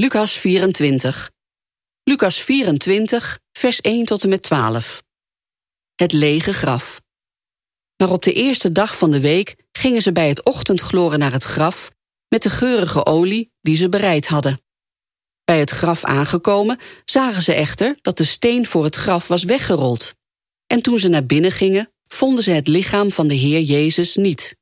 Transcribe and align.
Lucas 0.00 0.32
24. 0.32 1.30
Lucas 2.04 2.40
24, 2.42 3.38
vers 3.52 3.80
1 3.80 4.04
tot 4.04 4.22
en 4.22 4.28
met 4.28 4.42
12. 4.42 5.02
Het 5.94 6.12
lege 6.12 6.52
graf. 6.52 7.02
Maar 7.96 8.10
op 8.10 8.22
de 8.22 8.32
eerste 8.32 8.72
dag 8.72 8.98
van 8.98 9.10
de 9.10 9.20
week 9.20 9.56
gingen 9.72 10.02
ze 10.02 10.12
bij 10.12 10.28
het 10.28 10.44
ochtendgloren 10.44 11.18
naar 11.18 11.32
het 11.32 11.42
graf 11.42 11.90
met 12.28 12.42
de 12.42 12.50
geurige 12.50 13.06
olie 13.06 13.52
die 13.60 13.76
ze 13.76 13.88
bereid 13.88 14.26
hadden. 14.26 14.60
Bij 15.44 15.58
het 15.58 15.70
graf 15.70 16.04
aangekomen 16.04 16.78
zagen 17.04 17.42
ze 17.42 17.54
echter 17.54 17.98
dat 18.02 18.16
de 18.16 18.24
steen 18.24 18.66
voor 18.66 18.84
het 18.84 18.96
graf 18.96 19.28
was 19.28 19.44
weggerold. 19.44 20.14
En 20.66 20.82
toen 20.82 20.98
ze 20.98 21.08
naar 21.08 21.26
binnen 21.26 21.52
gingen, 21.52 21.92
vonden 22.08 22.44
ze 22.44 22.50
het 22.50 22.68
lichaam 22.68 23.10
van 23.10 23.28
de 23.28 23.34
Heer 23.34 23.60
Jezus 23.60 24.16
niet. 24.16 24.56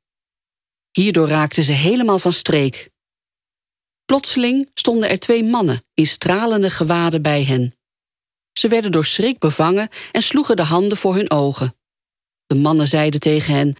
Hierdoor 0.91 1.27
raakten 1.27 1.63
ze 1.63 1.71
helemaal 1.71 2.19
van 2.19 2.33
streek. 2.33 2.95
Plotseling 4.07 4.69
stonden 4.73 5.09
er 5.09 5.19
twee 5.19 5.43
mannen 5.43 5.83
in 5.93 6.07
stralende 6.07 6.69
gewaden 6.69 7.21
bij 7.21 7.43
hen. 7.43 7.75
Ze 8.59 8.67
werden 8.67 8.91
door 8.91 9.05
schrik 9.05 9.39
bevangen 9.39 9.89
en 10.11 10.21
sloegen 10.21 10.55
de 10.55 10.63
handen 10.63 10.97
voor 10.97 11.15
hun 11.15 11.31
ogen. 11.31 11.75
De 12.45 12.55
mannen 12.55 12.87
zeiden 12.87 13.19
tegen 13.19 13.53
hen: 13.53 13.75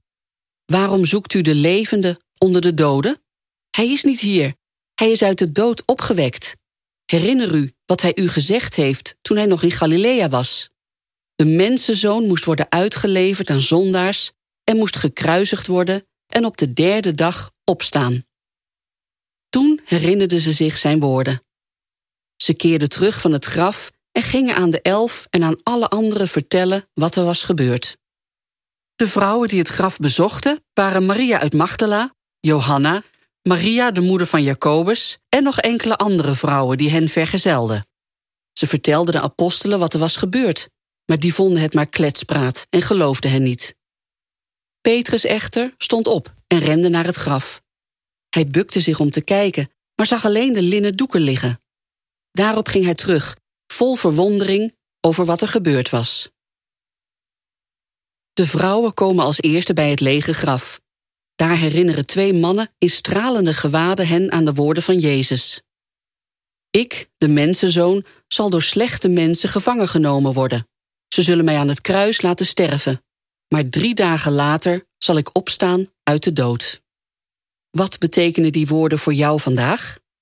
Waarom 0.66 1.06
zoekt 1.06 1.34
u 1.34 1.42
de 1.42 1.56
levende 1.56 2.22
onder 2.38 2.62
de 2.62 2.74
doden? 2.74 3.22
Hij 3.70 3.92
is 3.92 4.04
niet 4.04 4.20
hier. 4.20 4.56
Hij 4.94 5.12
is 5.12 5.24
uit 5.24 5.38
de 5.38 5.52
dood 5.52 5.84
opgewekt. 5.86 6.56
Herinner 7.06 7.56
u 7.56 7.74
wat 7.86 8.02
hij 8.02 8.16
u 8.16 8.30
gezegd 8.30 8.76
heeft 8.76 9.16
toen 9.22 9.38
hij 9.38 9.46
nog 9.46 9.64
in 9.64 9.72
Galilea 9.72 10.30
was. 10.30 10.70
De 11.36 11.46
mensenzoon 11.46 12.28
moest 12.28 12.46
worden 12.46 12.72
uitgeleverd 12.72 13.50
aan 13.50 13.62
zondaars 13.62 14.32
en 14.64 14.78
moest 14.78 14.98
gekruisigd 14.98 15.68
worden 15.68 16.08
en 16.28 16.46
op 16.46 16.58
de 16.58 16.74
derde 16.74 17.16
dag 17.16 17.52
opstaan. 17.64 18.27
Toen 19.88 19.98
herinnerden 19.98 20.40
ze 20.40 20.52
zich 20.52 20.78
zijn 20.78 21.00
woorden. 21.00 21.42
Ze 22.36 22.54
keerden 22.54 22.90
terug 22.90 23.22
van 23.22 23.32
het 23.32 23.46
graf 23.46 23.92
en 24.12 24.22
gingen 24.22 24.56
aan 24.56 24.70
de 24.70 24.82
elf 24.82 25.28
en 25.30 25.44
aan 25.44 25.64
alle 25.64 25.88
anderen 25.88 26.28
vertellen 26.28 26.88
wat 26.94 27.16
er 27.16 27.24
was 27.24 27.44
gebeurd. 27.44 27.98
De 28.96 29.08
vrouwen 29.08 29.48
die 29.48 29.60
het 29.60 29.68
graf 29.68 29.98
bezochten 29.98 30.64
waren 30.74 31.06
Maria 31.06 31.40
uit 31.40 31.54
Magdala, 31.54 32.14
Johanna, 32.40 33.04
Maria 33.42 33.92
de 33.92 34.02
moeder 34.02 34.28
van 34.28 34.44
Jacobus 34.44 35.18
en 35.30 35.44
nog 35.44 35.60
enkele 35.60 35.96
andere 35.96 36.34
vrouwen 36.34 36.78
die 36.78 36.90
hen 36.90 37.10
vergezelden. 37.10 37.88
Ze 38.54 38.68
vertelden 38.68 39.14
de 39.14 39.22
apostelen 39.22 39.80
wat 39.80 39.94
er 39.94 40.00
was 40.00 40.16
gebeurd, 40.16 40.70
maar 41.06 41.20
die 41.20 41.34
vonden 41.34 41.62
het 41.62 41.74
maar 41.74 41.90
kletspraat 41.90 42.68
en 42.70 42.82
geloofden 42.82 43.32
hen 43.32 43.44
niet. 43.44 43.76
Petrus 44.82 45.26
echter 45.26 45.74
stond 45.78 46.08
op 46.08 46.34
en 46.48 46.60
rende 46.60 46.90
naar 46.90 47.06
het 47.06 47.16
graf. 47.16 47.62
Hij 48.30 48.48
bukte 48.48 48.80
zich 48.80 49.00
om 49.00 49.12
te 49.12 49.24
kijken, 49.24 49.72
maar 49.98 50.06
zag 50.06 50.26
alleen 50.26 50.54
de 50.54 50.62
linnen 50.62 50.96
doeken 50.96 51.22
liggen. 51.22 51.62
Daarop 52.32 52.68
ging 52.68 52.86
hij 52.86 52.96
terug, 52.96 53.38
vol 53.68 53.96
verwondering 53.96 54.76
over 55.02 55.26
wat 55.26 55.42
er 55.42 55.48
gebeurd 55.48 55.90
was. 55.90 56.30
De 58.34 58.48
vrouwen 58.48 58.94
komen 58.94 59.26
als 59.26 59.42
eerste 59.42 59.74
bij 59.74 59.90
het 59.90 60.00
lege 60.00 60.34
graf. 60.34 60.82
Daar 61.36 61.58
herinneren 61.58 62.06
twee 62.06 62.34
mannen 62.34 62.72
in 62.78 62.90
stralende 62.90 63.54
gewaden 63.54 64.08
hen 64.08 64.32
aan 64.32 64.46
de 64.46 64.54
woorden 64.54 64.84
van 64.84 65.00
Jezus. 65.00 65.62
Ik, 66.70 67.10
de 67.18 67.28
mensenzoon, 67.28 68.06
zal 68.28 68.50
door 68.50 68.62
slechte 68.62 69.10
mensen 69.10 69.50
gevangen 69.50 69.88
genomen 69.88 70.34
worden. 70.34 70.68
Ze 71.08 71.22
zullen 71.22 71.46
mij 71.46 71.58
aan 71.58 71.68
het 71.68 71.82
kruis 71.82 72.22
laten 72.22 72.46
sterven. 72.46 73.02
Maar 73.48 73.70
drie 73.70 73.96
dagen 73.96 74.32
later 74.32 74.86
zal 74.98 75.18
ik 75.18 75.36
opstaan 75.36 75.90
uit 76.04 76.24
de 76.24 76.34
dood. 76.34 76.82
Wat 77.78 78.00
betekenen 78.00 78.52
die 78.52 78.68
woorden 78.68 79.00
voor 79.00 79.14
jou 79.14 79.40
vandaag? 79.40 79.98